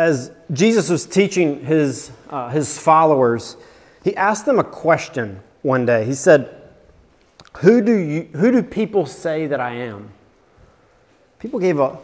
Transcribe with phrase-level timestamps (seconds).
[0.00, 3.58] as Jesus was teaching his, uh, his followers,
[4.02, 6.06] he asked them a question one day.
[6.06, 6.56] He said,
[7.58, 10.08] who do, you, who do people say that I am?
[11.38, 11.98] People gave a,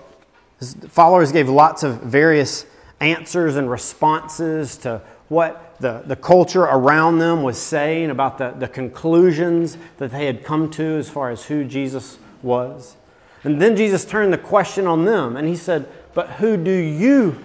[0.58, 2.66] his followers gave lots of various
[3.00, 8.68] answers and responses to what the, the culture around them was saying about the, the
[8.68, 12.94] conclusions that they had come to as far as who Jesus was.
[13.42, 17.42] And then Jesus turned the question on them and he said, But who do you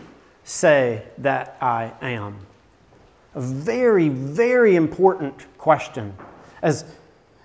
[0.52, 2.46] say that I am?
[3.36, 6.14] A very, very important question.
[6.62, 6.84] As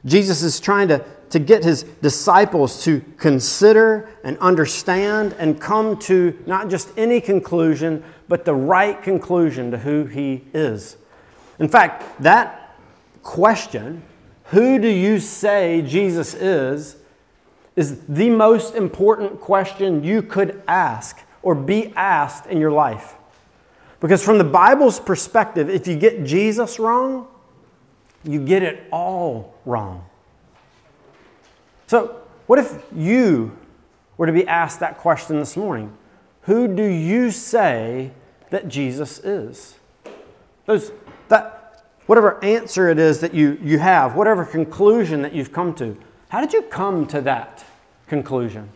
[0.05, 6.37] Jesus is trying to, to get his disciples to consider and understand and come to
[6.47, 10.97] not just any conclusion, but the right conclusion to who he is.
[11.61, 12.77] In fact, that
[13.23, 14.02] question,
[14.47, 16.97] who do you say Jesus is,
[17.77, 23.14] is the most important question you could ask or be asked in your life.
[24.00, 27.28] Because from the Bible's perspective, if you get Jesus wrong,
[28.25, 30.05] you get it all wrong.
[31.86, 33.56] So, what if you
[34.17, 35.97] were to be asked that question this morning?
[36.42, 38.11] Who do you say
[38.50, 39.77] that Jesus is?
[40.64, 40.91] Those,
[41.28, 45.97] that, whatever answer it is that you, you have, whatever conclusion that you've come to,
[46.28, 47.64] how did you come to that
[48.08, 48.69] conclusion?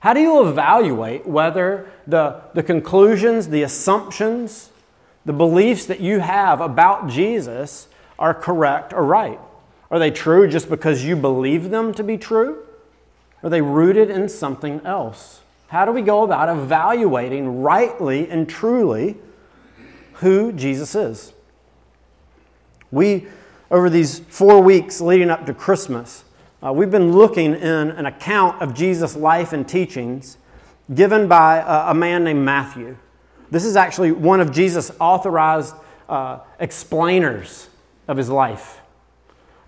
[0.00, 4.70] How do you evaluate whether the, the conclusions, the assumptions,
[5.24, 9.40] the beliefs that you have about Jesus are correct or right?
[9.90, 12.64] Are they true just because you believe them to be true?
[13.42, 15.40] Are they rooted in something else?
[15.68, 19.16] How do we go about evaluating rightly and truly
[20.14, 21.32] who Jesus is?
[22.90, 23.26] We,
[23.70, 26.24] over these four weeks leading up to Christmas,
[26.64, 30.38] uh, we've been looking in an account of Jesus' life and teachings
[30.94, 32.96] given by a, a man named Matthew.
[33.50, 35.74] This is actually one of Jesus' authorized
[36.08, 37.68] uh, explainers
[38.08, 38.80] of his life.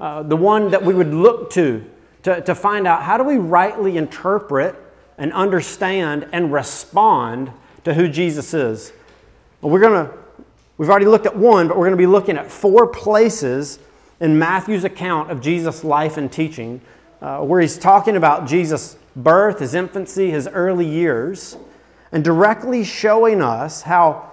[0.00, 1.84] Uh, the one that we would look to,
[2.22, 4.75] to to find out how do we rightly interpret
[5.19, 7.53] and understand and respond
[7.84, 8.92] to who Jesus is.
[9.60, 10.15] Well, we're going to,
[10.78, 13.78] we've already looked at one, but we're going to be looking at four places
[14.20, 16.81] in Matthew's account of Jesus' life and teaching,
[17.22, 21.56] uh, where he's talking about Jesus' birth, his infancy, his early years,
[22.12, 24.30] and directly showing us how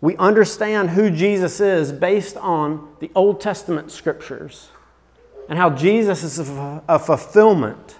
[0.00, 4.68] we understand who Jesus is based on the Old Testament scriptures
[5.48, 6.38] and how Jesus is
[6.88, 7.96] a fulfillment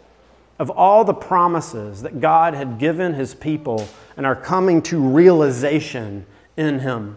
[0.59, 6.27] of all the promises that God had given his people and are coming to realization
[6.57, 7.17] in him.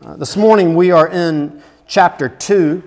[0.00, 2.82] Uh, this morning we are in chapter 2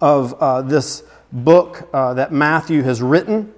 [0.00, 3.54] of uh, this book uh, that Matthew has written.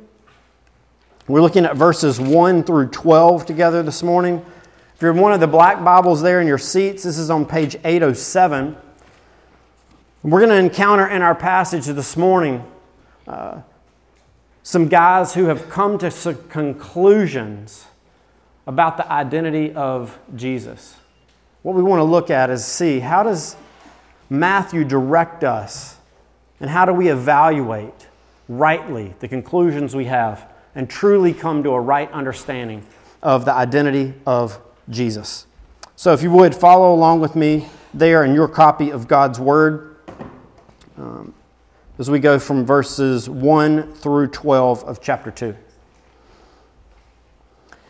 [1.27, 4.44] We're looking at verses 1 through 12 together this morning.
[4.94, 7.47] If you're in one of the black Bibles there in your seats, this is on
[7.47, 8.77] page 807.
[10.22, 12.65] We're going to encounter in our passage this morning
[13.27, 13.62] uh,
[14.62, 17.87] some guys who have come to some conclusions
[18.67, 20.97] about the identity of Jesus.
[21.62, 23.56] What we want to look at is see how does
[24.31, 25.97] Matthew direct us
[26.61, 28.09] and how do we evaluate
[28.49, 32.84] rightly the conclusions we have and truly come to a right understanding
[33.22, 35.47] of the identity of Jesus.
[35.97, 39.97] So, if you would follow along with me there in your copy of God's Word.
[40.97, 41.34] Um,
[41.99, 45.56] as we go from verses 1 through 12 of chapter 2.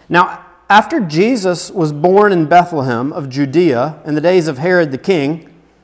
[0.09, 4.99] Now, after Jesus was born in Bethlehem of Judea in the days of Herod the
[4.99, 5.53] king,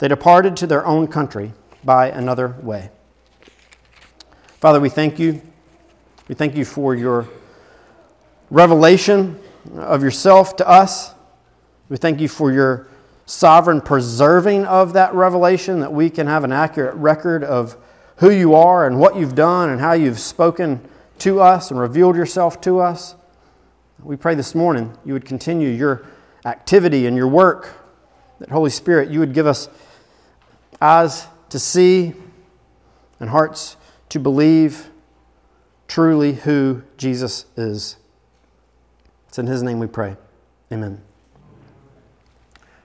[0.00, 1.52] they departed to their own country
[1.84, 2.90] by another way.
[4.58, 5.40] Father, we thank you.
[6.26, 7.28] We thank you for your
[8.50, 9.38] revelation
[9.76, 11.14] of yourself to us.
[11.90, 12.88] We thank you for your
[13.26, 17.76] sovereign preserving of that revelation, that we can have an accurate record of
[18.16, 20.80] who you are and what you've done and how you've spoken
[21.18, 23.14] to us and revealed yourself to us.
[24.02, 26.06] We pray this morning you would continue your
[26.46, 27.68] activity and your work,
[28.38, 29.68] that Holy Spirit, you would give us
[30.80, 32.14] eyes to see
[33.18, 33.76] and hearts
[34.08, 34.90] to believe
[35.88, 37.96] truly who Jesus is.
[39.28, 40.16] It's in His name we pray.
[40.72, 41.00] Amen.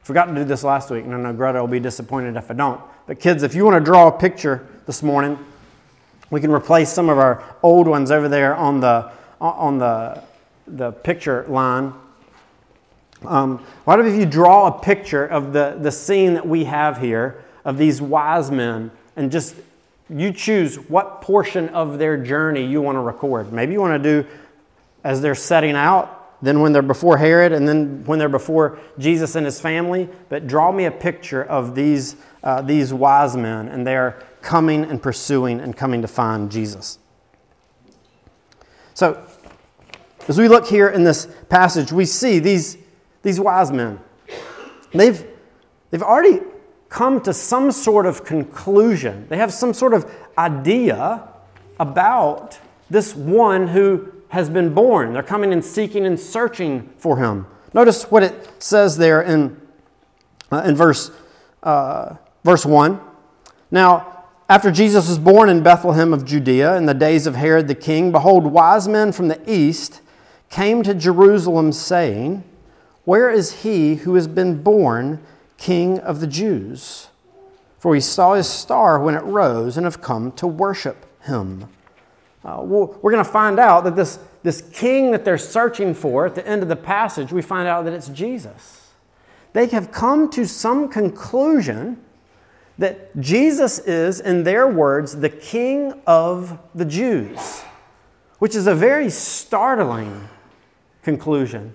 [0.04, 2.54] Forgot to do this last week, and I know Greta will be disappointed if I
[2.54, 2.82] don't.
[3.08, 5.40] But kids, if you want to draw a picture this morning,
[6.30, 10.22] we can replace some of our old ones over there on the on the
[10.68, 11.94] the picture line.
[13.24, 17.45] Um, what if you draw a picture of the, the scene that we have here
[17.66, 19.56] of these wise men and just
[20.10, 23.52] you choose what portion of their journey you want to record.
[23.52, 24.30] Maybe you want to do
[25.04, 29.36] as they're setting out then when they're before Herod, and then when they're before Jesus
[29.36, 30.10] and his family.
[30.30, 35.02] But draw me a picture of these, uh, these wise men, and they're coming and
[35.02, 37.00] pursuing and coming to find Jesus.
[38.94, 39.26] So,
[40.28, 42.78] as we look here in this passage, we see these,
[43.22, 44.00] these wise men.
[44.94, 45.26] They've,
[45.92, 46.42] they've already
[46.90, 51.28] come to some sort of conclusion, they have some sort of idea
[51.80, 52.60] about
[52.90, 55.14] this one who has been born.
[55.14, 57.48] They're coming and seeking and searching for him.
[57.74, 59.60] Notice what it says there in,
[60.52, 61.12] uh, in verse,
[61.64, 63.00] uh, verse 1.
[63.72, 67.76] Now, after Jesus was born in Bethlehem of Judea in the days of Herod the
[67.76, 70.02] king, behold, wise men from the east
[70.50, 72.44] came to Jerusalem, saying,
[73.06, 75.20] Where is he who has been born
[75.66, 77.08] king of the Jews?
[77.80, 81.68] For we saw his star when it rose and have come to worship him.
[82.44, 86.36] Uh, we're going to find out that this, this king that they're searching for at
[86.36, 88.92] the end of the passage, we find out that it's Jesus.
[89.54, 92.00] They have come to some conclusion
[92.78, 97.64] that Jesus is, in their words, the king of the Jews,
[98.38, 100.28] which is a very startling
[101.02, 101.74] conclusion.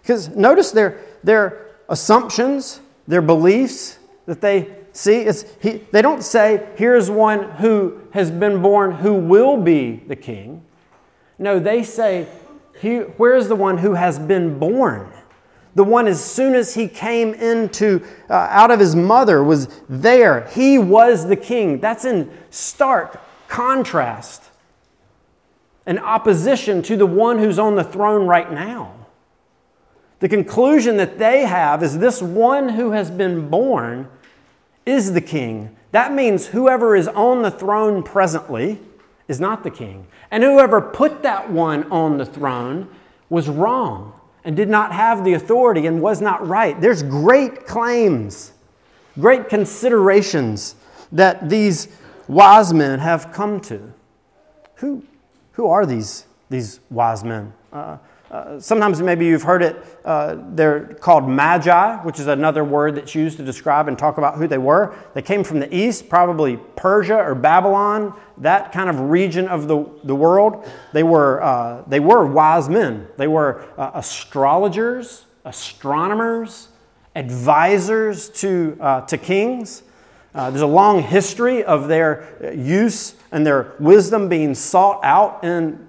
[0.00, 6.70] Because notice their, their assumptions, their beliefs that they See, it's, he, they don't say,
[6.76, 10.64] here's one who has been born who will be the king.
[11.38, 12.26] No, they say,
[12.80, 13.00] he.
[13.00, 15.12] where's the one who has been born?
[15.74, 20.48] The one as soon as he came into uh, out of his mother was there.
[20.48, 21.78] He was the king.
[21.78, 24.44] That's in stark contrast
[25.84, 28.94] and opposition to the one who's on the throne right now.
[30.20, 34.08] The conclusion that they have is this one who has been born
[34.86, 35.76] is the king.
[35.92, 38.80] That means whoever is on the throne presently
[39.28, 40.06] is not the king.
[40.30, 42.88] And whoever put that one on the throne
[43.28, 46.80] was wrong and did not have the authority and was not right.
[46.80, 48.52] There's great claims,
[49.18, 50.76] great considerations
[51.12, 51.88] that these
[52.28, 53.92] wise men have come to.
[54.76, 55.02] Who,
[55.52, 57.52] who are these, these wise men?
[57.72, 57.98] Uh,
[58.30, 63.14] uh, sometimes maybe you've heard it, uh, they're called magi, which is another word that's
[63.14, 64.96] used to describe and talk about who they were.
[65.14, 69.88] They came from the east, probably Persia or Babylon, that kind of region of the,
[70.02, 70.68] the world.
[70.92, 76.68] They were, uh, they were wise men, they were uh, astrologers, astronomers,
[77.14, 79.84] advisors to, uh, to kings.
[80.34, 85.86] there's a long history of their use and their wisdom being sought out in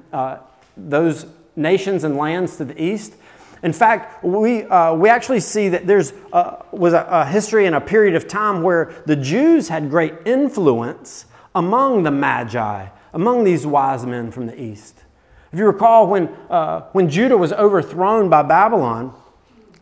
[0.78, 1.26] those
[1.58, 3.16] nations and lands to the east.
[3.64, 7.76] In fact, we, uh, we actually see that there's uh, was a, a, history and
[7.76, 13.66] a period of time where the Jews had great influence among the Magi, among these
[13.66, 15.04] wise men from the east.
[15.52, 19.14] If you recall, when, uh, when Judah was overthrown by Babylon,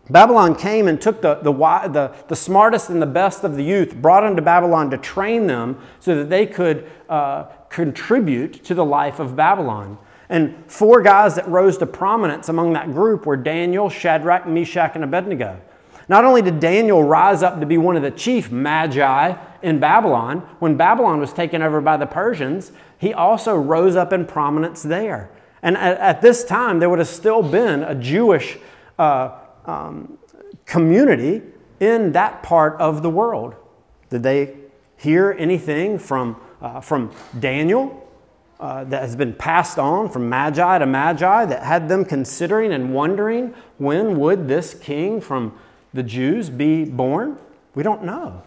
[0.09, 3.95] Babylon came and took the, the, the, the, smartest and the best of the youth,
[3.95, 9.19] brought into Babylon to train them so that they could uh, contribute to the life
[9.19, 9.97] of Babylon.
[10.29, 15.03] And four guys that rose to prominence among that group were Daniel, Shadrach, Meshach, and
[15.03, 15.59] Abednego.
[16.07, 20.39] Not only did Daniel rise up to be one of the chief magi in Babylon,
[20.59, 25.31] when Babylon was taken over by the Persians, he also rose up in prominence there.
[25.63, 28.57] And at, at this time, there would have still been a Jewish
[28.99, 29.31] uh,
[29.65, 30.17] um,
[30.65, 31.41] community
[31.79, 33.55] in that part of the world.
[34.09, 34.55] Did they
[34.97, 38.04] hear anything from, uh, from Daniel
[38.59, 42.93] uh, that has been passed on from magi to magi that had them considering and
[42.93, 45.57] wondering when would this king from
[45.93, 47.37] the Jews be born?
[47.73, 48.43] We don't know.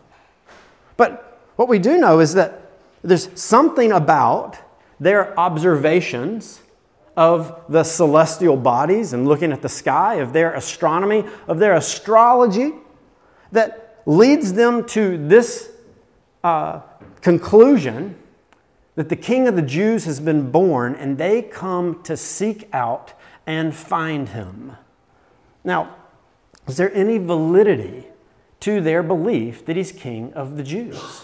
[0.97, 2.73] But what we do know is that
[3.03, 4.59] there's something about
[4.99, 6.61] their observations
[7.17, 12.73] of the celestial bodies and looking at the sky, of their astronomy, of their astrology,
[13.53, 15.71] that leads them to this
[16.45, 16.81] uh,
[17.21, 18.18] conclusion
[18.99, 23.13] that the king of the Jews has been born and they come to seek out
[23.47, 24.73] and find him.
[25.63, 25.95] Now,
[26.67, 28.09] is there any validity
[28.59, 31.23] to their belief that he's king of the Jews?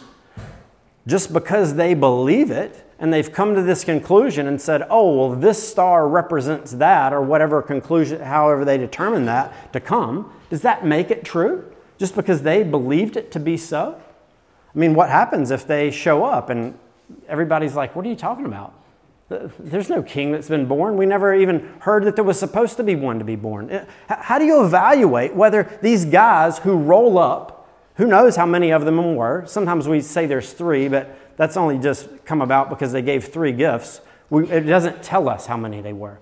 [1.08, 5.36] Just because they believe it and they've come to this conclusion and said, oh, well,
[5.36, 10.86] this star represents that, or whatever conclusion, however they determine that to come, does that
[10.86, 11.68] make it true?
[11.98, 14.00] Just because they believed it to be so?
[14.72, 16.78] I mean, what happens if they show up and
[17.28, 18.74] everybody's like, what are you talking about?
[19.58, 20.96] There's no king that's been born.
[20.96, 23.70] We never even heard that there was supposed to be one to be born.
[23.70, 28.70] Uh, how do you evaluate whether these guys who roll up, who knows how many
[28.70, 29.44] of them were?
[29.46, 33.52] Sometimes we say there's three, but that's only just come about because they gave three
[33.52, 34.00] gifts.
[34.30, 36.18] We, it doesn't tell us how many they were.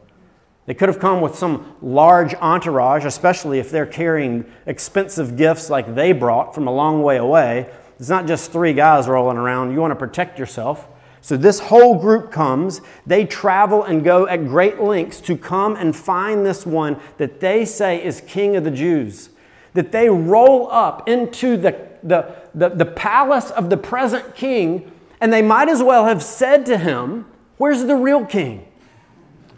[0.67, 5.95] They could have come with some large entourage, especially if they're carrying expensive gifts like
[5.97, 7.69] they brought from a long way away.
[8.02, 9.71] It's not just three guys rolling around.
[9.71, 10.88] You want to protect yourself.
[11.21, 12.80] So this whole group comes.
[13.06, 17.64] They travel and go at great lengths to come and find this one that they
[17.64, 19.30] say is King of the Jews.
[19.75, 24.90] That they roll up into the, the, the, the palace of the present king
[25.21, 28.66] and they might as well have said to him, Where's the real king?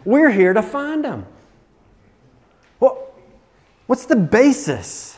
[0.04, 1.24] We're here to find him.
[2.78, 3.10] Well,
[3.86, 5.13] what's the basis?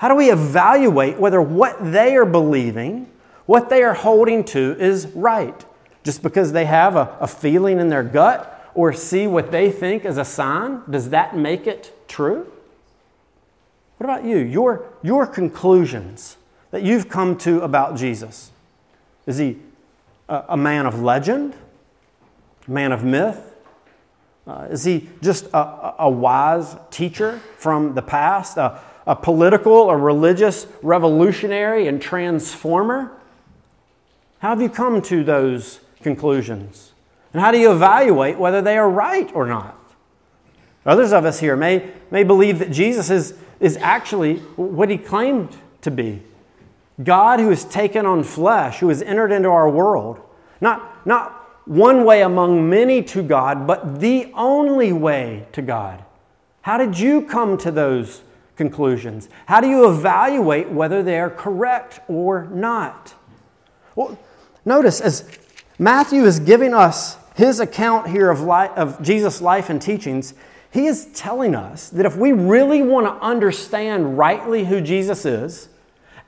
[0.00, 3.06] How do we evaluate whether what they are believing,
[3.44, 5.62] what they are holding to, is right?
[6.04, 10.06] Just because they have a, a feeling in their gut or see what they think
[10.06, 12.50] as a sign, does that make it true?
[13.98, 14.38] What about you?
[14.38, 16.38] Your, your conclusions
[16.70, 18.52] that you've come to about Jesus.
[19.26, 19.58] Is he
[20.30, 21.54] a, a man of legend?
[22.66, 23.38] A man of myth?
[24.46, 28.56] Uh, is he just a, a, wise teacher from the past?
[29.06, 33.12] A political or religious revolutionary and transformer?
[34.40, 36.92] How have you come to those conclusions?
[37.32, 39.76] And how do you evaluate whether they are right or not?
[40.86, 45.56] Others of us here may, may believe that Jesus is, is actually what he claimed
[45.82, 46.22] to be
[47.02, 50.20] God who has taken on flesh, who has entered into our world.
[50.60, 51.32] Not, not
[51.66, 56.04] one way among many to God, but the only way to God.
[56.62, 58.22] How did you come to those
[58.60, 59.30] conclusions?
[59.46, 63.14] How do you evaluate whether they are correct or not?
[63.96, 64.18] Well,
[64.66, 65.38] notice as
[65.78, 70.34] Matthew is giving us his account here of, life, of Jesus' life and teachings,
[70.70, 75.70] he is telling us that if we really want to understand rightly who Jesus is,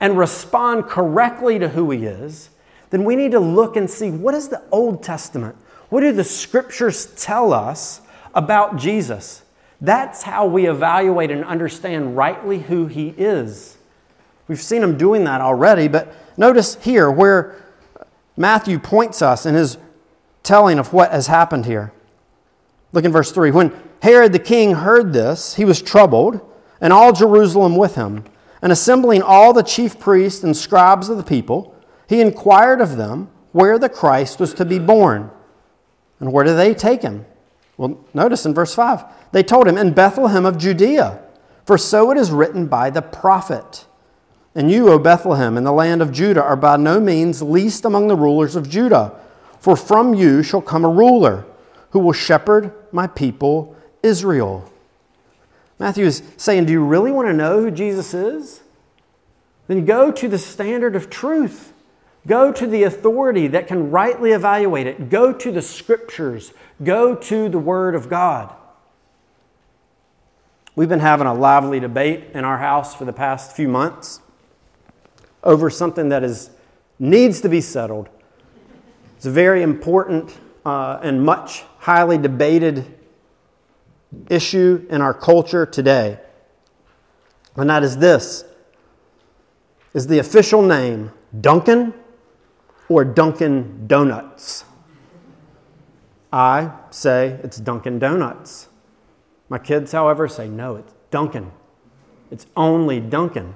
[0.02, 2.50] and respond correctly to who He is,
[2.90, 5.54] then we need to look and see what is the Old Testament?
[5.90, 8.00] What do the scriptures tell us
[8.34, 9.41] about Jesus?
[9.82, 13.76] That's how we evaluate and understand rightly who He is.
[14.48, 17.62] We've seen Him doing that already, but notice here where
[18.36, 19.76] Matthew points us in his
[20.42, 21.92] telling of what has happened here.
[22.92, 23.50] Look in verse 3.
[23.50, 23.72] When
[24.02, 26.40] Herod the king heard this, he was troubled,
[26.80, 28.24] and all Jerusalem with him.
[28.60, 31.74] And assembling all the chief priests and scribes of the people,
[32.08, 35.30] he inquired of them where the Christ was to be born.
[36.20, 37.26] And where did they take him?
[37.76, 41.20] Well, notice in verse 5 they told him, In Bethlehem of Judea,
[41.64, 43.86] for so it is written by the prophet.
[44.54, 48.08] And you, O Bethlehem, in the land of Judah, are by no means least among
[48.08, 49.12] the rulers of Judah,
[49.58, 51.46] for from you shall come a ruler
[51.90, 54.70] who will shepherd my people Israel.
[55.78, 58.60] Matthew is saying, Do you really want to know who Jesus is?
[59.68, 61.72] Then go to the standard of truth.
[62.26, 65.10] Go to the authority that can rightly evaluate it.
[65.10, 66.52] Go to the scriptures.
[66.82, 68.54] Go to the Word of God.
[70.74, 74.20] We've been having a lively debate in our house for the past few months
[75.44, 76.50] over something that is,
[76.98, 78.08] needs to be settled.
[79.16, 82.86] It's a very important uh, and much highly debated
[84.30, 86.18] issue in our culture today.
[87.56, 88.44] And that is this
[89.92, 91.92] is the official name Dunkin'
[92.88, 94.64] or Dunkin' Donuts?
[96.32, 98.68] I say it's Dunkin' Donuts.
[99.48, 101.52] My kids, however, say no, it's Dunkin'.
[102.30, 103.54] It's only Dunkin'.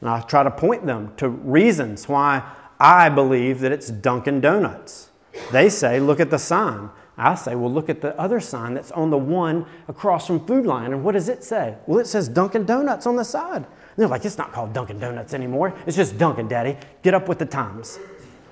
[0.00, 2.44] And I try to point them to reasons why
[2.78, 5.10] I believe that it's Dunkin' Donuts.
[5.50, 6.90] They say, look at the sign.
[7.18, 10.66] I say, well, look at the other sign that's on the one across from Food
[10.66, 10.92] Lion.
[10.92, 11.74] And what does it say?
[11.86, 13.64] Well, it says Dunkin' Donuts on the side.
[13.64, 15.74] And they're like, it's not called Dunkin' Donuts anymore.
[15.86, 16.76] It's just Dunkin', Daddy.
[17.02, 17.98] Get up with the times.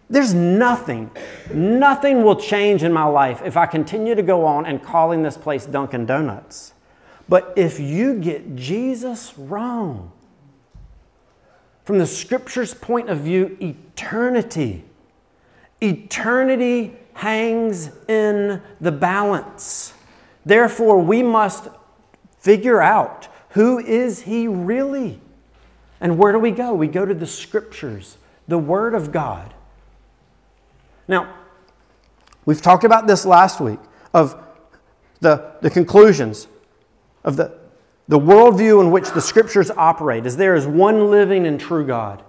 [0.09, 1.11] there's nothing,
[1.52, 5.37] nothing will change in my life if I continue to go on and calling this
[5.37, 6.72] place Dunkin' Donuts.
[7.30, 10.10] But if you get Jesus wrong,
[11.84, 14.84] from the scripture's point of view, eternity,
[15.80, 19.94] eternity hangs in the balance.
[20.44, 21.68] Therefore, we must
[22.40, 25.20] figure out who is he really?
[26.00, 26.74] And where do we go?
[26.74, 28.16] We go to the scriptures
[28.48, 29.54] the Word of God.
[31.06, 31.32] Now,
[32.44, 33.78] we've talked about this last week
[34.12, 34.36] of
[35.20, 36.48] the, the conclusions
[37.24, 37.52] of the,
[38.09, 42.22] the worldview in which the Scriptures operate, is there is one living and true God,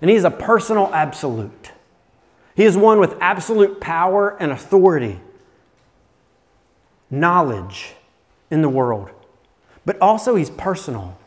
[0.00, 1.72] and He is a personal absolute.
[2.54, 5.20] He is one with absolute power and authority,
[7.10, 7.94] knowledge
[8.50, 9.10] in the world,
[9.86, 11.18] but also He's personal.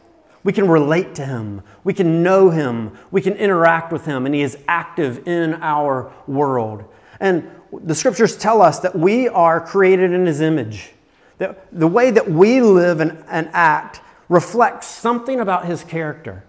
[0.45, 1.63] We can relate to him.
[1.83, 2.95] We can know him.
[3.09, 6.85] We can interact with him, and he is active in our world.
[7.19, 10.91] And the scriptures tell us that we are created in his image.
[11.37, 16.43] That the way that we live and, and act reflects something about his character.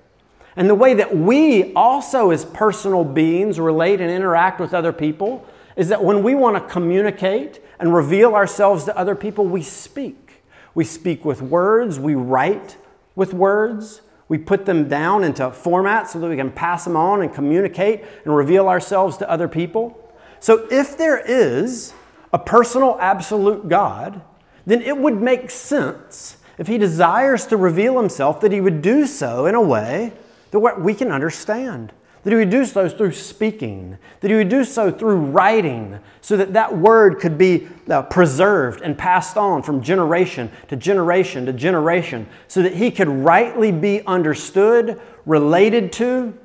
[0.56, 5.44] And the way that we also, as personal beings, relate and interact with other people
[5.76, 10.42] is that when we want to communicate and reveal ourselves to other people, we speak.
[10.74, 12.76] We speak with words, we write
[13.14, 14.00] with words.
[14.28, 18.04] We put them down into formats so that we can pass them on and communicate
[18.24, 20.12] and reveal ourselves to other people.
[20.40, 21.92] So, if there is
[22.32, 24.20] a personal absolute God,
[24.66, 29.06] then it would make sense if He desires to reveal Himself that He would do
[29.06, 30.12] so in a way
[30.50, 31.92] that we can understand
[32.26, 36.36] that he would do so through speaking, that he would do so through writing, so
[36.36, 41.52] that that word could be uh, preserved and passed on from generation to generation to
[41.52, 46.36] generation, so that he could rightly be understood, related to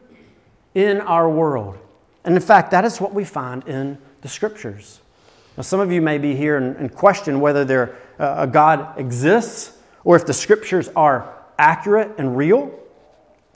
[0.75, 1.79] in our world.
[2.25, 4.99] And in fact, that is what we find in the scriptures.
[5.57, 9.77] Now, some of you may be here and, question whether there, uh, a God exists
[10.03, 12.71] or if the scriptures are accurate and real.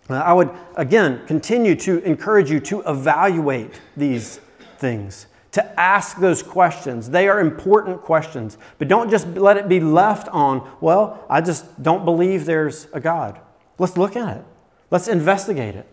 [0.09, 4.39] Uh, I would, again, continue to encourage you to evaluate these
[4.77, 7.09] things, to ask those questions.
[7.09, 11.81] They are important questions, but don't just let it be left on, well, I just
[11.81, 13.39] don't believe there's a God.
[13.77, 14.45] Let's look at it,
[14.91, 15.87] let's investigate it.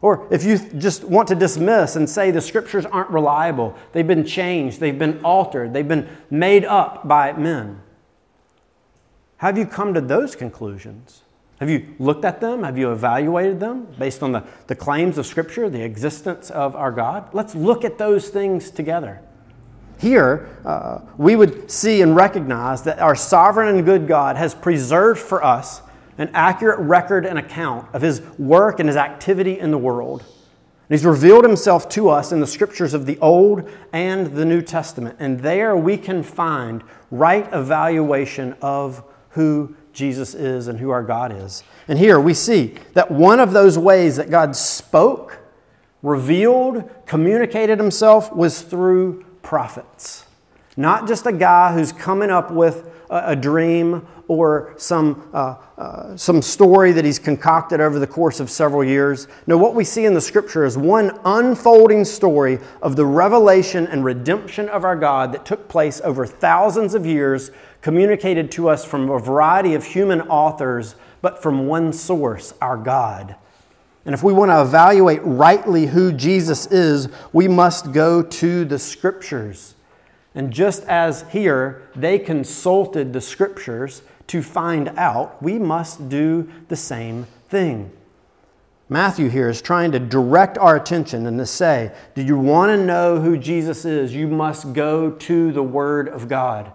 [0.00, 4.24] Or if you just want to dismiss and say the scriptures aren't reliable, they've been
[4.24, 7.80] changed, they've been altered, they've been made up by men.
[9.38, 11.22] Have you come to those conclusions?
[11.60, 12.62] Have you looked at them?
[12.62, 16.92] Have you evaluated them based on the, the claims of Scripture, the existence of our
[16.92, 17.32] God?
[17.32, 19.20] Let's look at those things together.
[19.98, 25.20] Here, uh, we would see and recognize that our sovereign and good God has preserved
[25.20, 25.82] for us
[26.18, 30.20] an accurate record and account of his work and his activity in the world.
[30.22, 34.62] And he's revealed himself to us in the scriptures of the Old and the New
[34.62, 35.16] Testament.
[35.18, 39.04] And there we can find right evaluation of
[39.38, 41.62] who Jesus is and who our God is.
[41.86, 45.38] And here we see that one of those ways that God spoke,
[46.02, 50.26] revealed, communicated himself was through prophets.
[50.76, 56.42] Not just a guy who's coming up with a, dream or some, uh, uh, some
[56.42, 59.28] story that he's concocted over the course of several years.
[59.46, 64.04] No, what we see in the scripture is one unfolding story of the revelation and
[64.04, 69.10] redemption of our God that took place over thousands of years, communicated to us from
[69.10, 73.36] a variety of human authors, but from one source, our God.
[74.04, 78.78] And if we want to evaluate rightly who Jesus is, we must go to the
[78.78, 79.74] scriptures.
[80.34, 86.76] And just as here they consulted the scriptures to find out, we must do the
[86.76, 87.90] same thing.
[88.88, 92.82] Matthew here is trying to direct our attention and to say, Do you want to
[92.82, 94.14] know who Jesus is?
[94.14, 96.72] You must go to the Word of God.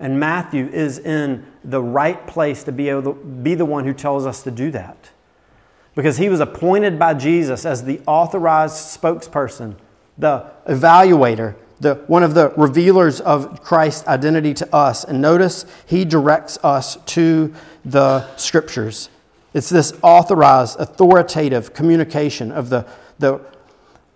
[0.00, 3.92] And Matthew is in the right place to be able to be the one who
[3.92, 5.10] tells us to do that
[5.98, 9.74] because he was appointed by Jesus as the authorized spokesperson,
[10.16, 15.02] the evaluator, the, one of the revealers of Christ's identity to us.
[15.02, 17.52] And notice he directs us to
[17.84, 19.10] the scriptures.
[19.54, 22.86] It's this authorized, authoritative communication of the,
[23.18, 23.40] the,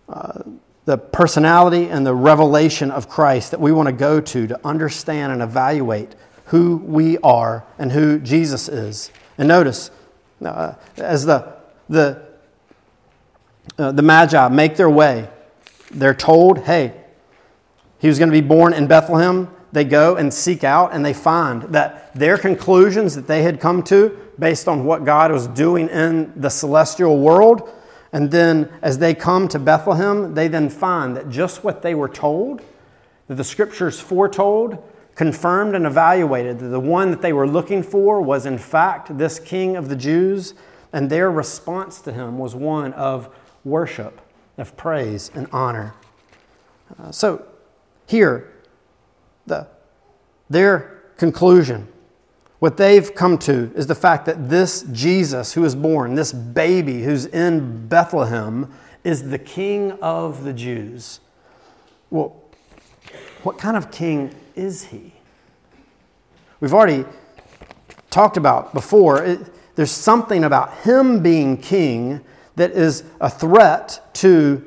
[0.09, 0.43] uh,
[0.85, 5.33] the personality and the revelation of Christ that we want to go to to understand
[5.33, 6.15] and evaluate
[6.47, 9.11] who we are and who Jesus is.
[9.39, 9.91] And notice,
[10.45, 12.23] uh, as the the,
[13.79, 15.29] uh, the Magi make their way.
[15.91, 16.95] They're told, hey,
[17.99, 19.49] he was going to be born in Bethlehem.
[19.73, 23.83] They go and seek out, and they find that their conclusions that they had come
[23.85, 27.71] to, based on what God was doing in the celestial world,
[28.13, 32.09] and then as they come to Bethlehem, they then find that just what they were
[32.09, 32.61] told,
[33.29, 34.83] that the scriptures foretold,
[35.15, 39.39] confirmed and evaluated that the one that they were looking for was in fact this
[39.39, 40.55] king of the Jews
[40.93, 44.21] and their response to him was one of worship,
[44.59, 45.95] of praise and honor.
[46.99, 47.47] Uh, so,
[48.07, 48.53] here,
[49.47, 49.67] the,
[50.51, 51.89] their conclusion,
[52.63, 57.03] what they've come to is the fact that this Jesus who is born, this baby
[57.03, 58.73] who's in Bethlehem,
[59.03, 61.19] is the king of the Jews.
[62.09, 62.41] Well,
[63.43, 65.13] what kind of king is he?
[66.61, 67.05] We've already
[68.11, 69.25] talked about before.
[69.25, 69.41] It,
[69.75, 72.21] there's something about him being king
[72.55, 74.65] that is a threat to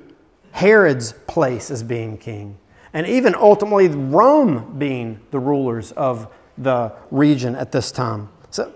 [0.51, 2.57] Herod's place as being king,
[2.91, 8.29] and even ultimately Rome being the rulers of the region at this time.
[8.51, 8.71] So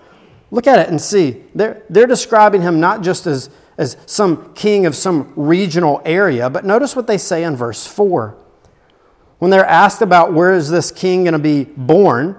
[0.51, 1.43] look at it and see.
[1.55, 6.65] They're, they're describing him not just as, as some king of some regional area, but
[6.65, 8.37] notice what they say in verse 4.
[9.39, 12.35] When they're asked about where is this king going to be born,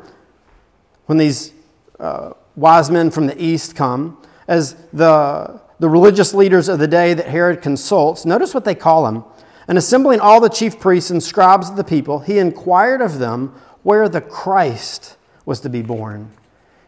[1.06, 1.52] when these
[1.98, 7.14] uh, wise men from the east come, as the, the religious leaders of the day
[7.14, 9.24] that Herod consults, notice what they call him.
[9.66, 13.54] And assembling all the chief priests and scribes of the people, he inquired of them
[13.82, 15.16] where the Christ
[15.50, 16.30] was to be born.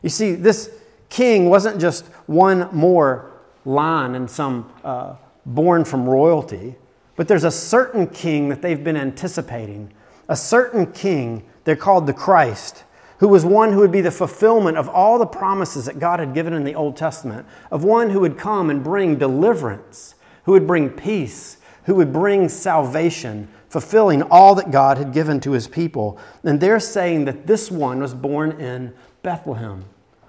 [0.02, 0.70] You see, this
[1.08, 3.32] king wasn't just one more
[3.64, 6.76] line in some uh, born from royalty,
[7.16, 9.92] but there's a certain king that they've been anticipating,
[10.28, 12.84] a certain king, they're called the Christ
[13.18, 16.34] who was one who would be the fulfillment of all the promises that God had
[16.34, 20.66] given in the Old Testament, of one who would come and bring deliverance, who would
[20.66, 26.18] bring peace, who would bring salvation, fulfilling all that God had given to his people.
[26.44, 29.86] And they're saying that this one was born in Bethlehem.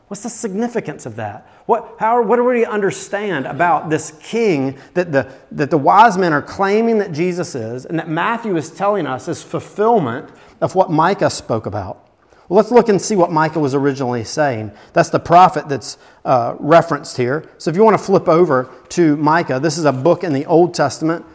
[0.08, 1.46] What's the significance of that?
[1.66, 6.32] What, how, what do we understand about this king that the, that the wise men
[6.32, 10.30] are claiming that Jesus is, and that Matthew is telling us is fulfillment
[10.62, 12.08] of what Micah spoke about?
[12.48, 14.72] Well, let's look and see what Micah was originally saying.
[14.94, 17.50] That's the prophet that's uh, referenced here.
[17.58, 20.46] So if you want to flip over to Micah, this is a book in the
[20.46, 21.26] Old Testament.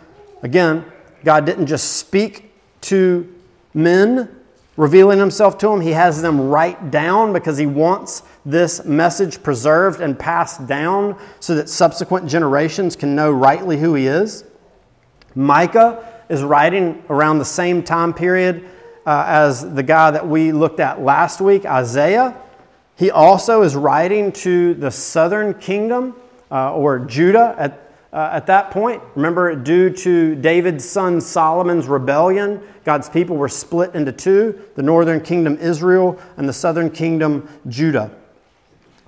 [0.43, 0.85] Again,
[1.25, 2.53] God didn't just speak
[2.83, 3.33] to
[3.75, 4.29] men,
[4.77, 10.01] revealing himself to them, He has them write down because He wants this message preserved
[10.01, 14.45] and passed down so that subsequent generations can know rightly who He is.
[15.35, 18.69] Micah is writing around the same time period
[19.07, 22.37] uh, as the guy that we looked at last week, Isaiah.
[22.97, 26.15] he also is writing to the southern kingdom
[26.51, 29.03] uh, or Judah at, uh, at that point.
[29.15, 35.21] Remember, due to David's son Solomon's rebellion, God's people were split into two the northern
[35.21, 38.11] kingdom Israel and the southern kingdom Judah.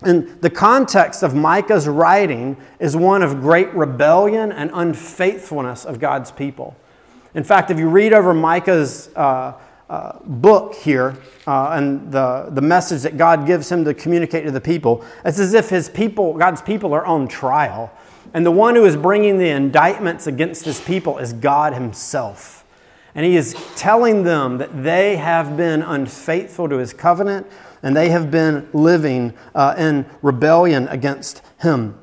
[0.03, 6.31] And the context of Micah's writing is one of great rebellion and unfaithfulness of God's
[6.31, 6.75] people.
[7.35, 9.55] In fact, if you read over Micah's uh,
[9.91, 14.51] uh, book here uh, and the, the message that God gives him to communicate to
[14.51, 17.93] the people, it's as if his people, God's people, are on trial.
[18.33, 22.65] And the one who is bringing the indictments against his people is God himself.
[23.15, 27.47] And he is telling them that they have been unfaithful to his covenant
[27.83, 31.99] and they have been living uh, in rebellion against him.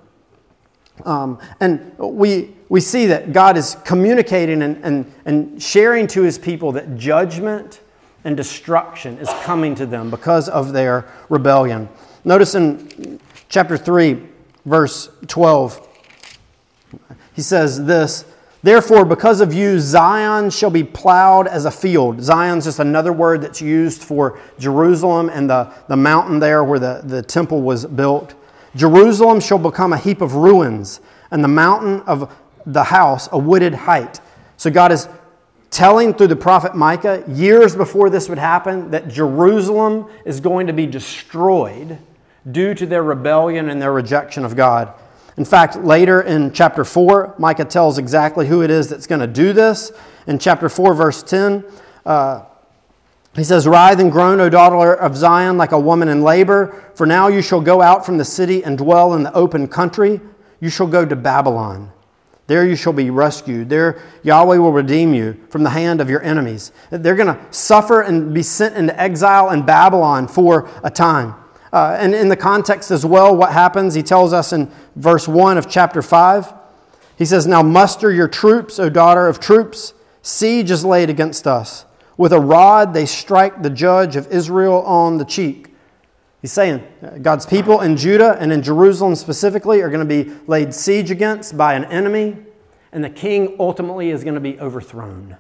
[1.06, 6.38] Um, and we, we see that God is communicating and, and, and sharing to his
[6.38, 7.82] people that judgment
[8.24, 11.88] and destruction is coming to them because of their rebellion.
[12.26, 14.22] Notice in chapter 3,
[14.66, 15.87] verse 12,
[17.38, 18.26] he says this
[18.64, 22.22] Therefore, because of you, Zion shall be plowed as a field.
[22.22, 27.02] Zion's just another word that's used for Jerusalem and the, the mountain there where the,
[27.04, 28.34] the temple was built.
[28.76, 33.76] Jerusalem shall become a heap of ruins, and the mountain of the house a wooded
[33.76, 34.20] height.
[34.58, 35.08] So God is
[35.70, 40.74] telling through the prophet Micah, years before this would happen, that Jerusalem is going to
[40.74, 42.00] be destroyed
[42.52, 44.94] due to their rebellion and their rejection of God.
[45.38, 49.28] In fact, later in chapter 4, Micah tells exactly who it is that's going to
[49.28, 49.92] do this.
[50.26, 51.64] In chapter 4, verse 10,
[52.06, 52.44] uh,
[53.36, 57.06] he says, Writhe and groan, O daughter of Zion, like a woman in labor, for
[57.06, 60.20] now you shall go out from the city and dwell in the open country.
[60.60, 61.92] You shall go to Babylon.
[62.48, 63.70] There you shall be rescued.
[63.70, 66.72] There Yahweh will redeem you from the hand of your enemies.
[66.90, 71.36] They're going to suffer and be sent into exile in Babylon for a time.
[71.72, 75.58] Uh, and in the context as well, what happens, he tells us in verse 1
[75.58, 76.54] of chapter 5.
[77.18, 79.94] He says, Now muster your troops, O daughter of troops.
[80.22, 81.86] Siege is laid against us.
[82.18, 85.74] With a rod they strike the judge of Israel on the cheek.
[86.42, 86.84] He's saying
[87.22, 91.58] God's people in Judah and in Jerusalem specifically are going to be laid siege against
[91.58, 92.38] by an enemy,
[92.92, 95.38] and the king ultimately is going to be overthrown.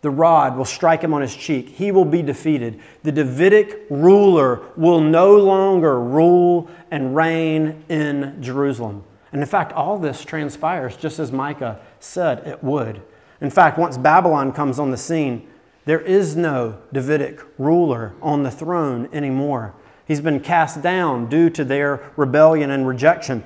[0.00, 1.70] The rod will strike him on his cheek.
[1.70, 2.80] He will be defeated.
[3.02, 9.02] The Davidic ruler will no longer rule and reign in Jerusalem.
[9.32, 13.02] And in fact, all this transpires just as Micah said it would.
[13.40, 15.48] In fact, once Babylon comes on the scene,
[15.84, 19.74] there is no Davidic ruler on the throne anymore.
[20.06, 23.44] He's been cast down due to their rebellion and rejection.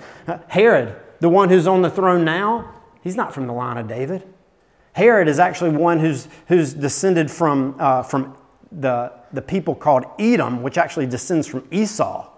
[0.48, 4.22] Herod, the one who's on the throne now, he's not from the line of David.
[4.92, 8.36] Herod is actually one who's, who's descended from, uh, from
[8.70, 12.28] the, the people called Edom, which actually descends from Esau.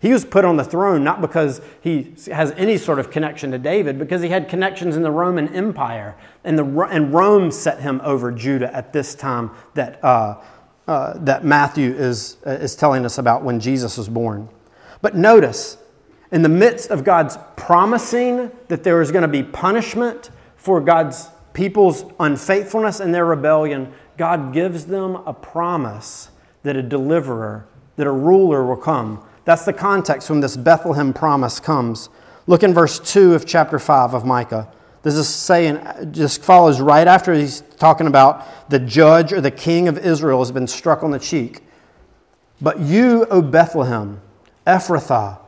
[0.00, 3.58] He was put on the throne not because he has any sort of connection to
[3.58, 6.16] David, because he had connections in the Roman Empire.
[6.44, 10.40] And, the, and Rome set him over Judah at this time that, uh,
[10.86, 14.48] uh, that Matthew is, uh, is telling us about when Jesus was born.
[15.02, 15.78] But notice,
[16.30, 21.28] in the midst of God's promising that there is going to be punishment for God's
[21.52, 26.30] people's unfaithfulness and their rebellion, God gives them a promise
[26.62, 29.24] that a deliverer, that a ruler will come.
[29.44, 32.10] That's the context when this Bethlehem promise comes.
[32.46, 34.72] Look in verse 2 of chapter 5 of Micah.
[35.02, 35.80] This is saying,
[36.10, 40.50] just follows right after he's talking about the judge or the king of Israel has
[40.50, 41.62] been struck on the cheek.
[42.60, 44.20] But you, O Bethlehem,
[44.66, 45.38] Ephrathah,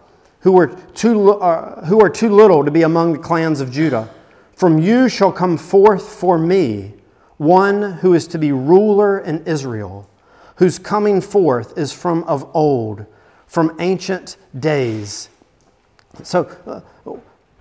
[0.41, 4.09] who are, too, uh, who are too little to be among the clans of Judah,
[4.61, 6.93] from you shall come forth for me
[7.39, 10.07] one who is to be ruler in Israel,
[10.57, 13.07] whose coming forth is from of old,
[13.47, 15.31] from ancient days.
[16.23, 17.13] So uh,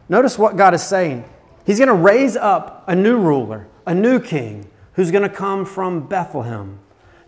[0.10, 1.24] notice what God is saying.
[1.66, 5.64] He's going to raise up a new ruler, a new king, who's going to come
[5.66, 6.80] from Bethlehem.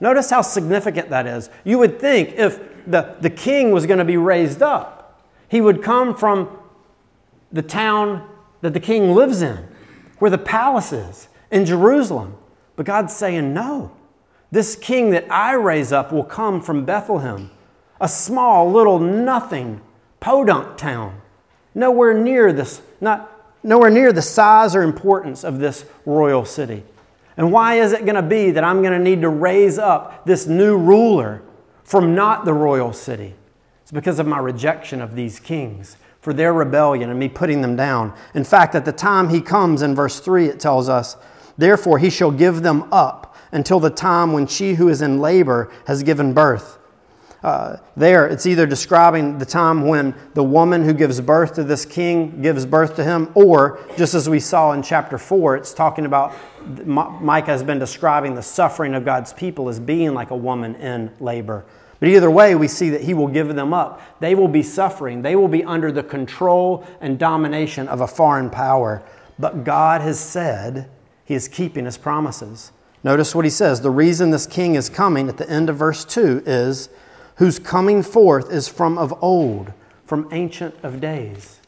[0.02, 1.50] Notice how significant that is.
[1.64, 5.82] You would think if the, the king was going to be raised up, he would
[5.82, 6.58] come from
[7.54, 8.28] the town
[8.62, 9.68] that the king lives in,
[10.20, 12.36] where the palace is, in Jerusalem.
[12.76, 13.92] But God's saying, no.
[14.52, 17.52] This king that I raise up will come from Bethlehem,
[18.00, 19.82] a small, little, nothing,
[20.20, 21.22] podunk town,
[21.74, 23.30] nowhere near this, not
[23.64, 26.84] nowhere near the size or importance of this royal city.
[27.38, 30.26] And why is it going to be that I'm going to need to raise up
[30.26, 31.42] this new ruler
[31.84, 33.36] from not the royal city?
[33.84, 37.76] It's because of my rejection of these kings for their rebellion and me putting them
[37.76, 38.14] down.
[38.34, 41.18] In fact, at the time he comes in verse 3, it tells us,
[41.58, 45.72] Therefore he shall give them up until the time when she who is in labor
[45.88, 46.78] has given birth.
[47.44, 51.86] uh, there, it's either describing the time when the woman who gives birth to this
[51.86, 56.06] king gives birth to him, or just as we saw in chapter 4, it's talking
[56.06, 56.36] about
[56.86, 61.12] Micah has been describing the suffering of God's people as being like a woman in
[61.20, 61.66] labor.
[62.02, 64.02] But either way, we see that he will give them up.
[64.20, 68.50] They will be suffering, they will be under the control and domination of a foreign
[68.50, 69.04] power.
[69.38, 70.90] But God has said
[71.24, 72.72] he is keeping his promises.
[73.04, 73.82] Notice what he says.
[73.82, 76.90] The reason this king is coming at the end of verse 2 is
[77.36, 79.72] whose coming forth is from of old,
[80.04, 81.60] from ancient of days.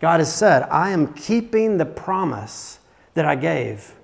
[0.00, 2.78] God has said, I am keeping the promise
[3.12, 3.94] that I gave.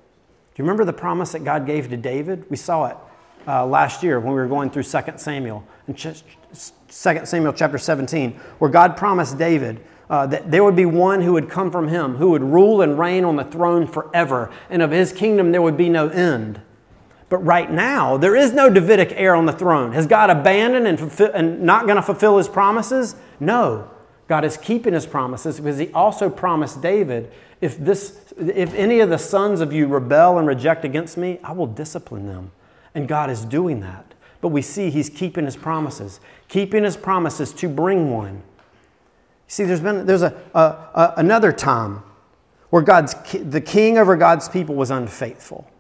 [0.55, 2.45] Do you remember the promise that God gave to David?
[2.51, 2.97] We saw it
[3.47, 6.15] uh, last year when we were going through 2 Samuel, in 2
[6.89, 11.49] Samuel chapter 17, where God promised David uh, that there would be one who would
[11.49, 15.13] come from him, who would rule and reign on the throne forever, and of his
[15.13, 16.61] kingdom there would be no end.
[17.29, 19.93] But right now, there is no Davidic heir on the throne.
[19.93, 23.17] Has God abandoned and, and not going to fulfill his promises?
[23.41, 23.91] No.
[24.29, 29.09] God is keeping his promises because he also promised David if, this, if any of
[29.09, 32.51] the sons of you rebel and reject against me, I will discipline them.
[32.95, 34.15] And God is doing that.
[34.41, 38.43] But we see he's keeping his promises, keeping his promises to bring one.
[39.47, 42.03] See, there's been there's a, a, a another time
[42.71, 45.71] where God's the king over God's people was unfaithful.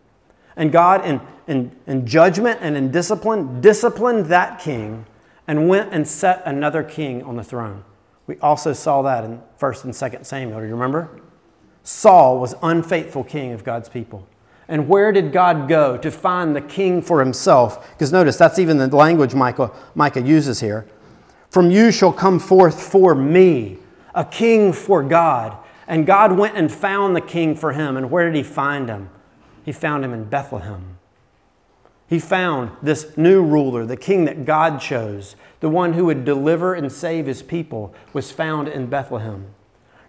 [0.57, 5.07] And God, in, in, in judgment and in discipline, disciplined that king
[5.47, 7.85] and went and set another king on the throne.
[8.27, 10.61] We also saw that in 1st and 2nd Samuel.
[10.61, 11.21] Do you remember?
[11.83, 14.27] Saul was unfaithful king of God's people.
[14.73, 17.91] And where did God go to find the king for himself?
[17.91, 20.87] Because notice, that's even the language Micah, Micah uses here.
[21.51, 23.77] From you shall come forth for me
[24.15, 25.59] a king for God.
[25.87, 27.99] And God went and found the king for him.
[27.99, 29.11] And where did he find him?
[29.63, 30.97] He found him in Bethlehem.
[32.09, 36.73] He found this new ruler, the king that God chose, the one who would deliver
[36.73, 39.49] and save his people, was found in Bethlehem.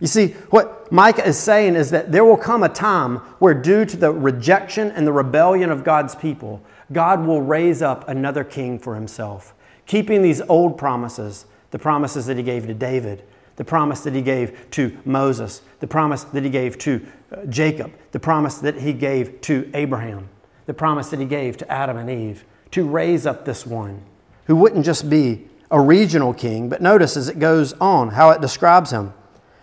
[0.03, 3.85] You see, what Micah is saying is that there will come a time where, due
[3.85, 6.61] to the rejection and the rebellion of God's people,
[6.91, 9.53] God will raise up another king for himself,
[9.85, 13.23] keeping these old promises, the promises that he gave to David,
[13.55, 17.89] the promise that he gave to Moses, the promise that he gave to uh, Jacob,
[18.11, 20.27] the promise that he gave to Abraham,
[20.65, 24.01] the promise that he gave to Adam and Eve to raise up this one
[24.47, 28.41] who wouldn't just be a regional king, but notice as it goes on how it
[28.41, 29.13] describes him.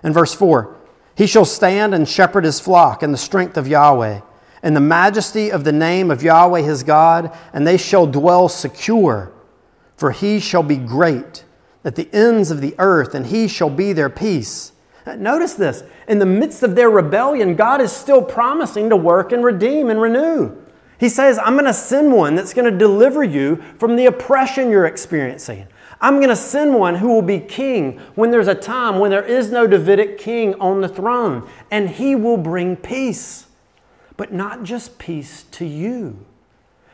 [0.02, 0.76] In verse 4,
[1.14, 4.20] he shall stand and shepherd his flock in the strength of Yahweh,
[4.62, 9.32] in the majesty of the name of Yahweh his God, and they shall dwell secure,
[9.96, 11.44] for he shall be great
[11.84, 14.72] at the ends of the earth, and he shall be their peace.
[15.16, 15.82] Notice this.
[16.08, 20.00] In the midst of their rebellion, God is still promising to work and redeem and
[20.00, 20.56] renew.
[20.98, 24.70] He says, I'm going to send one that's going to deliver you from the oppression
[24.70, 25.66] you're experiencing.
[26.00, 29.24] I'm going to send one who will be king when there's a time when there
[29.24, 33.46] is no Davidic king on the throne, and he will bring peace.
[34.16, 36.24] But not just peace to you.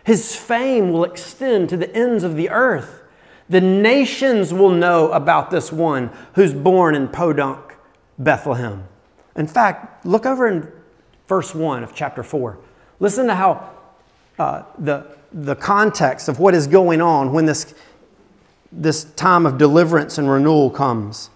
[0.05, 3.03] His fame will extend to the ends of the earth.
[3.49, 7.75] The nations will know about this one who's born in Podunk,
[8.19, 8.85] Bethlehem.
[9.37, 10.71] In fact, look over in
[11.29, 12.59] verse 1 of chapter 4.
[12.99, 13.71] Listen to how
[14.39, 17.75] uh, the, the context of what is going on when this,
[18.77, 21.31] this time of deliverance and renewal comes.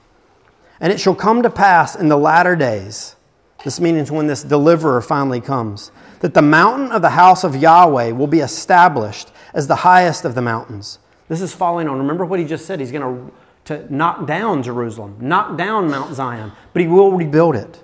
[0.81, 3.17] And it shall come to pass in the latter days,
[3.65, 8.13] this means when this deliverer finally comes, that the mountain of the house of Yahweh
[8.13, 10.99] will be established as the highest of the mountains
[11.31, 11.97] this is falling on.
[11.97, 12.81] Remember what he just said?
[12.81, 13.31] He's going
[13.65, 17.81] to, to knock down Jerusalem, knock down Mount Zion, but he will rebuild it.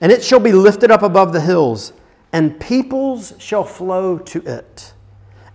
[0.00, 1.92] And it shall be lifted up above the hills,
[2.32, 4.92] and peoples shall flow to it.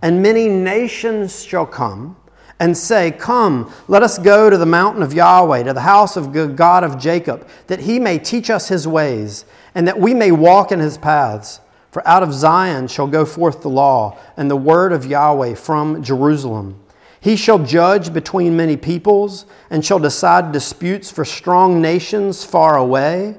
[0.00, 2.16] And many nations shall come
[2.60, 6.32] and say, Come, let us go to the mountain of Yahweh, to the house of
[6.32, 9.44] the God of Jacob, that he may teach us his ways,
[9.74, 11.60] and that we may walk in his paths.
[11.90, 16.02] For out of Zion shall go forth the law, and the word of Yahweh from
[16.04, 16.78] Jerusalem.
[17.20, 23.36] He shall judge between many peoples and shall decide disputes for strong nations far away.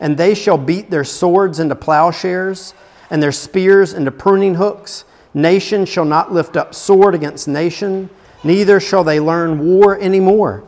[0.00, 2.74] And they shall beat their swords into plowshares
[3.10, 5.04] and their spears into pruning hooks.
[5.32, 8.10] Nation shall not lift up sword against nation,
[8.44, 10.62] neither shall they learn war any more.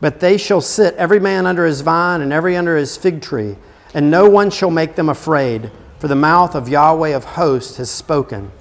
[0.00, 3.56] But they shall sit every man under his vine and every under his fig tree,
[3.94, 7.90] and no one shall make them afraid, for the mouth of Yahweh of hosts has
[7.90, 8.52] spoken.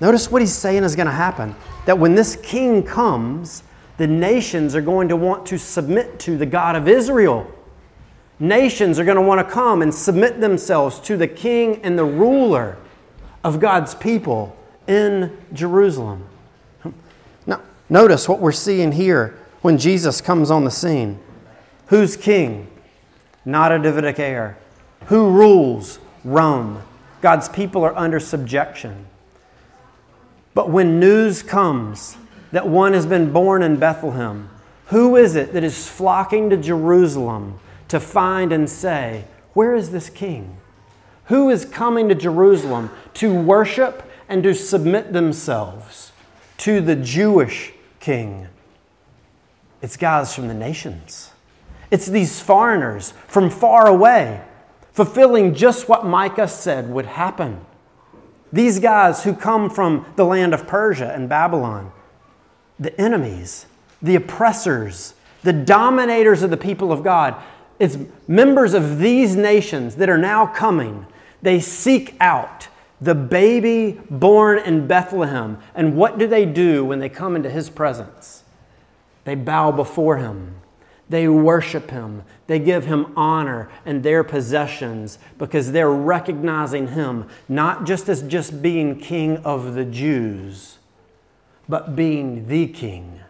[0.00, 1.54] Notice what he's saying is going to happen
[1.86, 3.62] that when this king comes,
[3.98, 7.46] the nations are going to want to submit to the God of Israel.
[8.40, 12.04] Nations are going to want to come and submit themselves to the king and the
[12.04, 12.76] ruler
[13.44, 14.56] of God's people
[14.88, 16.26] in Jerusalem.
[17.88, 21.20] Notice what we're seeing here when Jesus comes on the scene.
[21.88, 22.68] Who's king?
[23.44, 24.56] Not a Davidic heir.
[25.06, 25.98] Who rules?
[26.24, 26.82] Rome.
[27.20, 29.06] God's people are under subjection.
[30.54, 32.16] But when news comes
[32.52, 34.48] that one has been born in Bethlehem,
[34.86, 37.58] who is it that is flocking to Jerusalem
[37.88, 40.56] to find and say, Where is this king?
[41.26, 46.12] Who is coming to Jerusalem to worship and to submit themselves
[46.58, 48.48] to the Jewish king?
[49.82, 51.30] It's guys from the nations.
[51.90, 54.42] It's these foreigners from far away,
[54.92, 57.64] fulfilling just what Micah said would happen.
[58.52, 61.92] These guys who come from the land of Persia and Babylon,
[62.78, 63.66] the enemies,
[64.00, 67.36] the oppressors, the dominators of the people of God.
[67.78, 71.06] It's members of these nations that are now coming.
[71.42, 72.68] They seek out
[73.00, 75.58] the baby born in Bethlehem.
[75.74, 78.44] And what do they do when they come into his presence?
[79.24, 80.56] They bow before him.
[81.08, 82.22] They worship him.
[82.46, 88.62] They give him honor and their possessions because they're recognizing him not just as just
[88.62, 90.78] being king of the Jews,
[91.68, 93.20] but being the king.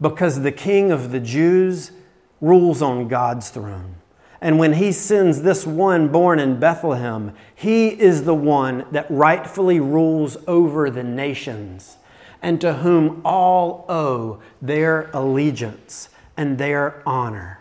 [0.00, 1.92] Because the king of the Jews
[2.40, 3.96] rules on God's throne.
[4.40, 9.80] And when he sends this one born in Bethlehem, he is the one that rightfully
[9.80, 11.98] rules over the nations
[12.42, 17.60] and to whom all owe their allegiance and their honor.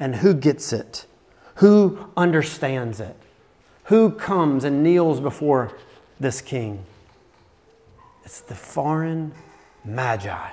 [0.00, 1.06] And who gets it?
[1.56, 3.16] Who understands it?
[3.84, 5.76] Who comes and kneels before
[6.18, 6.84] this king?
[8.24, 9.32] It's the foreign
[9.84, 10.50] magi.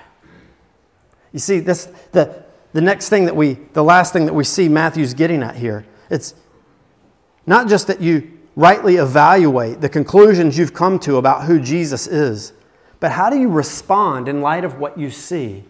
[1.32, 4.68] You see, this the the next thing that we, the last thing that we see
[4.68, 5.86] Matthew's getting at here.
[6.10, 6.34] It's
[7.46, 12.52] not just that you rightly evaluate the conclusions you've come to about who Jesus is,
[13.00, 15.64] but how do you respond in light of what you see?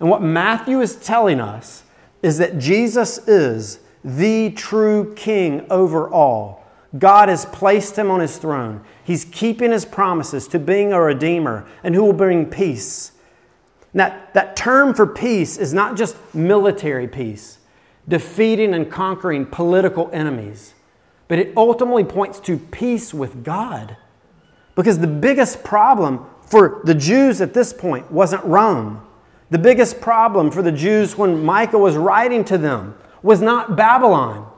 [0.00, 1.84] And what Matthew is telling us
[2.22, 6.66] is that Jesus is the true king over all.
[6.98, 8.82] God has placed him on his throne.
[9.04, 13.12] He's keeping his promises to being a redeemer and who will bring peace.
[13.94, 17.58] That, that term for peace is not just military peace,
[18.08, 20.74] defeating and conquering political enemies,
[21.28, 23.96] but it ultimately points to peace with God.
[24.74, 29.04] Because the biggest problem for the Jews at this point wasn't Rome.
[29.50, 34.48] The biggest problem for the Jews when Micah was writing to them was not Babylon.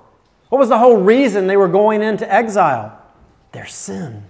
[0.50, 2.98] What was the whole reason they were going into exile?
[3.52, 4.24] Their sin.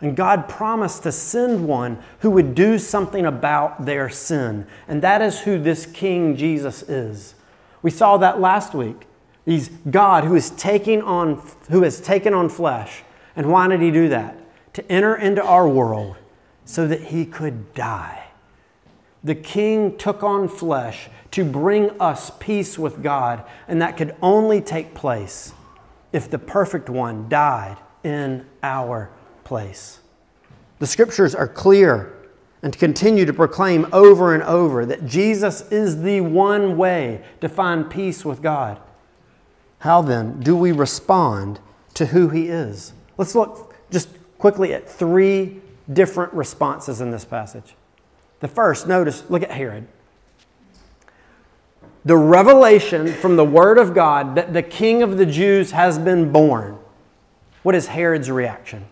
[0.00, 4.66] And God promised to send one who would do something about their sin.
[4.86, 7.34] And that is who this King Jesus is.
[7.82, 9.06] We saw that last week.
[9.44, 13.02] He's God who is taking on who has taken on flesh.
[13.34, 14.36] And why did he do that?
[14.74, 16.16] To enter into our world
[16.64, 18.26] so that he could die.
[19.24, 24.60] The king took on flesh to bring us peace with God, and that could only
[24.60, 25.52] take place
[26.12, 29.10] if the perfect one died in our
[29.48, 30.00] place.
[30.78, 32.14] The scriptures are clear
[32.62, 37.88] and continue to proclaim over and over that Jesus is the one way to find
[37.90, 38.78] peace with God.
[39.80, 41.60] How then do we respond
[41.94, 42.92] to who he is?
[43.16, 47.74] Let's look just quickly at three different responses in this passage.
[48.40, 49.86] The first, notice, look at Herod.
[52.04, 56.32] The revelation from the Word of God that the King of the Jews has been
[56.32, 56.78] born.
[57.62, 58.84] What is Herod's reaction?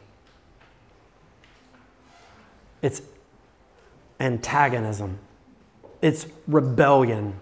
[2.83, 3.03] It's
[4.20, 5.18] antagonism,
[6.03, 7.39] it's rebellion,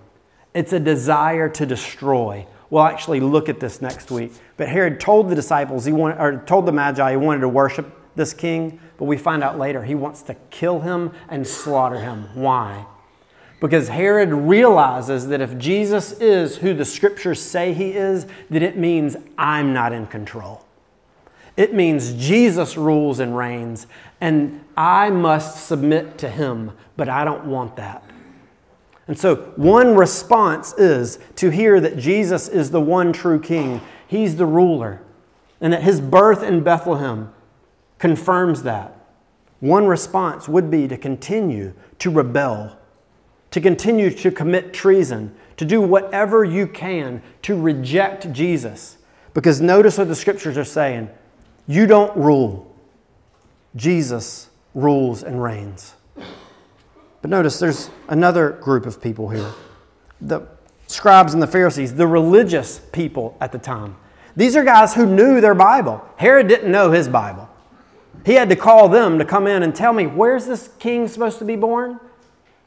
[0.54, 2.46] it's a desire to destroy.
[2.70, 4.32] We'll actually look at this next week.
[4.56, 7.92] But Herod told the disciples, he wanted, or told the Magi he wanted to worship
[8.16, 12.28] this king, but we find out later he wants to kill him and slaughter him.
[12.34, 12.86] Why?
[13.60, 18.76] Because Herod realizes that if Jesus is who the scriptures say he is, that it
[18.76, 20.64] means I'm not in control.
[21.56, 23.86] It means Jesus rules and reigns,
[24.20, 28.02] and I must submit to him, but I don't want that.
[29.06, 34.36] And so, one response is to hear that Jesus is the one true king, he's
[34.36, 35.02] the ruler,
[35.60, 37.32] and that his birth in Bethlehem
[37.98, 38.96] confirms that.
[39.60, 42.78] One response would be to continue to rebel,
[43.50, 48.98] to continue to commit treason, to do whatever you can to reject Jesus.
[49.34, 51.10] Because notice what the scriptures are saying
[51.66, 52.74] you don't rule,
[53.76, 55.94] Jesus rules and reigns.
[57.22, 59.50] But notice there's another group of people here
[60.20, 60.46] the
[60.86, 63.96] scribes and the Pharisees, the religious people at the time.
[64.36, 66.04] These are guys who knew their Bible.
[66.16, 67.48] Herod didn't know his Bible.
[68.24, 71.38] He had to call them to come in and tell me, where's this king supposed
[71.40, 72.00] to be born?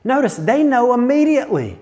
[0.04, 1.80] Notice they know immediately.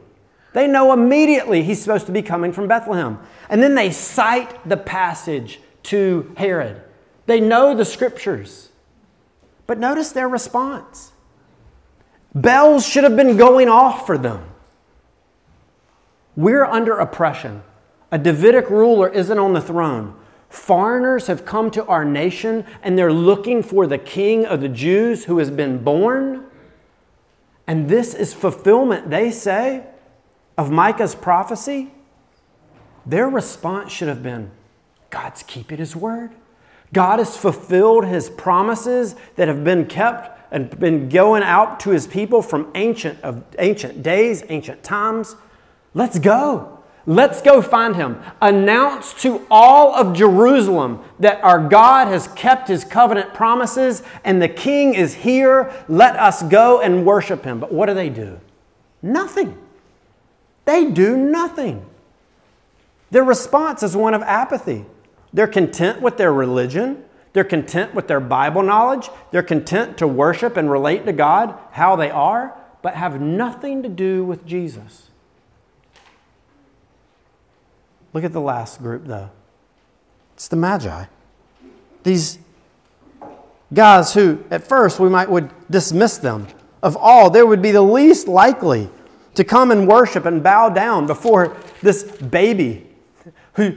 [0.53, 3.19] They know immediately he's supposed to be coming from Bethlehem.
[3.49, 6.81] And then they cite the passage to Herod.
[7.25, 8.69] They know the scriptures.
[9.67, 11.11] But notice their response.
[12.33, 14.43] Bells should have been going off for them.
[16.35, 17.63] We're under oppression.
[18.11, 20.15] A Davidic ruler isn't on the throne.
[20.49, 25.25] Foreigners have come to our nation and they're looking for the king of the Jews
[25.25, 26.45] who has been born.
[27.67, 29.85] And this is fulfillment, they say,
[30.57, 31.91] of Micah's prophecy.
[33.05, 34.51] Their response should have been
[35.09, 36.31] God's keeping his word.
[36.93, 42.07] God has fulfilled his promises that have been kept and been going out to his
[42.07, 45.35] people from ancient of ancient days, ancient times.
[45.93, 46.75] Let's go.
[47.07, 48.19] Let's go find him.
[48.41, 54.49] Announce to all of Jerusalem that our God has kept his covenant promises and the
[54.49, 55.71] king is here.
[55.87, 57.59] Let us go and worship him.
[57.59, 58.39] But what do they do?
[59.03, 59.55] Nothing.
[60.65, 61.85] They do nothing.
[63.11, 64.85] Their response is one of apathy.
[65.35, 67.03] They're content with their religion.
[67.33, 69.09] They're content with their Bible knowledge.
[69.31, 73.89] They're content to worship and relate to God how they are, but have nothing to
[73.89, 75.09] do with Jesus.
[78.13, 79.29] Look at the last group, though.
[80.35, 81.03] It's the Magi.
[82.03, 82.39] These
[83.73, 86.47] guys who, at first, we might would dismiss them.
[86.81, 88.89] Of all, they would be the least likely
[89.33, 92.87] to come and worship and bow down before this baby
[93.55, 93.75] who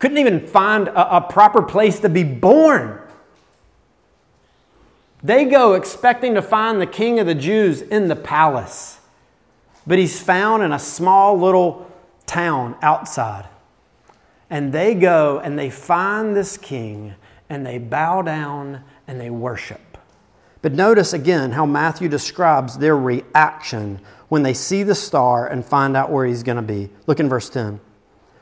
[0.00, 2.98] couldn't even find a, a proper place to be born.
[5.22, 8.98] They go expecting to find the king of the Jews in the palace,
[9.86, 11.88] but he's found in a small little
[12.26, 13.46] town outside.
[14.48, 17.14] And they go and they find this king
[17.48, 19.98] and they bow down and they worship.
[20.62, 25.96] But notice again how Matthew describes their reaction when they see the star and find
[25.96, 26.88] out where he's going to be.
[27.06, 27.80] Look in verse 10.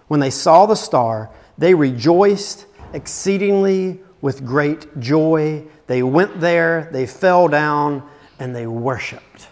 [0.07, 5.65] When they saw the star, they rejoiced exceedingly with great joy.
[5.87, 9.49] They went there, they fell down, and they worshiped.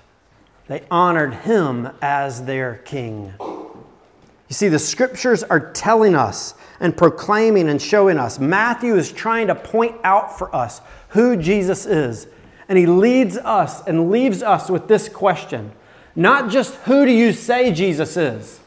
[0.69, 3.35] They honored him as their king.
[3.41, 8.39] You see, the scriptures are telling us and proclaiming and showing us.
[8.39, 10.81] Matthew is trying to point out for us
[11.11, 12.29] who Jesus is.
[12.69, 15.73] And he leads us and leaves us with this question
[16.17, 18.59] not just who do you say Jesus is?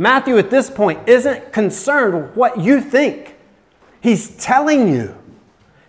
[0.00, 3.36] Matthew, at this point, isn't concerned with what you think.
[4.00, 5.14] He's telling you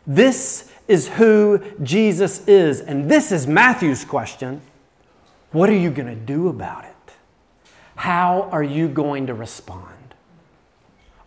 [0.06, 2.82] this is who Jesus is.
[2.82, 4.60] And this is Matthew's question
[5.54, 7.14] What are you going to do about it?
[7.96, 10.14] How are you going to respond?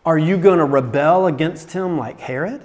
[0.05, 2.61] Are you going to rebel against him like Herod?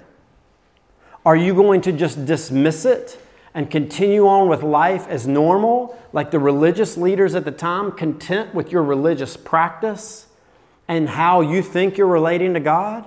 [1.25, 3.17] Are you going to just dismiss it
[3.59, 8.55] and continue on with life as normal, like the religious leaders at the time, content
[8.55, 10.27] with your religious practice
[10.87, 13.03] and how you think you're relating to God?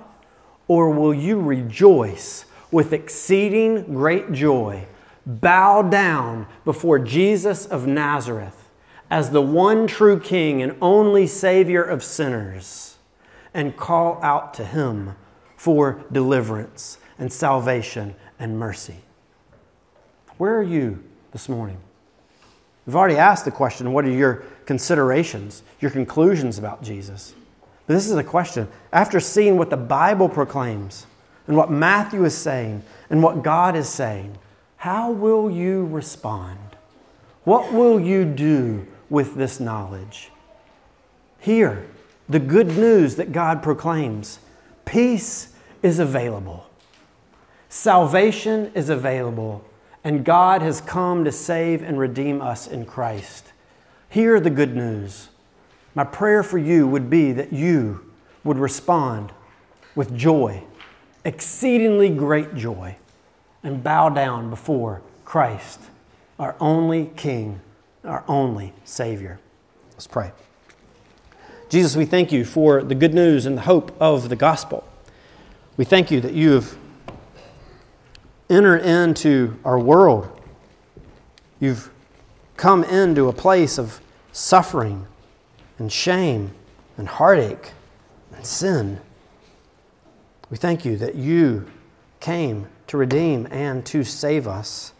[0.67, 4.85] Or will you rejoice with exceeding great joy,
[5.25, 8.59] bow down before Jesus of Nazareth?
[9.09, 12.97] as the one true King and only Savior of sinners
[13.55, 15.15] and call out to Him
[15.55, 18.97] for deliverance and salvation and mercy.
[20.37, 21.77] Where are you this morning?
[22.85, 27.33] We've already asked the question what are your considerations, your conclusions about Jesus?
[27.87, 28.67] But this is a question.
[28.91, 31.05] After seeing what the Bible proclaims
[31.47, 34.37] and what Matthew is saying and what God is saying,
[34.77, 36.59] how will you respond?
[37.43, 40.31] What will you do with this knowledge.
[41.39, 41.85] Hear
[42.27, 44.39] the good news that God proclaims
[44.85, 45.53] peace
[45.83, 46.67] is available,
[47.69, 49.63] salvation is available,
[50.03, 53.51] and God has come to save and redeem us in Christ.
[54.09, 55.29] Hear the good news.
[55.95, 58.11] My prayer for you would be that you
[58.43, 59.31] would respond
[59.95, 60.63] with joy,
[61.23, 62.97] exceedingly great joy,
[63.63, 65.79] and bow down before Christ,
[66.37, 67.61] our only King
[68.03, 69.39] our only Savior.
[69.91, 70.31] Let's pray.
[71.69, 74.83] Jesus, we thank you for the good news and the hope of the gospel.
[75.77, 76.77] We thank you that you have
[78.53, 80.29] entered into our world.
[81.59, 81.89] You've
[82.55, 83.99] come into a place of
[84.31, 85.07] suffering
[85.79, 86.51] and shame
[86.97, 87.71] and heartache
[88.35, 88.99] and sin.
[90.49, 91.65] We thank you that you
[92.19, 94.93] came to redeem and to save us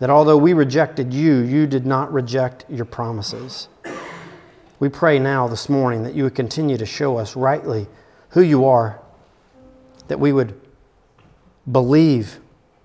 [0.00, 3.68] that although we rejected you, you did not reject your promises.
[4.80, 7.86] We pray now this morning that you would continue to show us rightly
[8.30, 8.98] who you are,
[10.08, 10.58] that we would
[11.70, 12.38] believe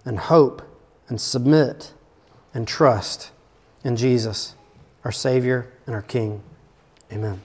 [0.03, 0.61] and hope
[1.07, 1.93] and submit
[2.53, 3.31] and trust
[3.83, 4.55] in Jesus,
[5.03, 6.41] our Savior and our King.
[7.11, 7.41] Amen.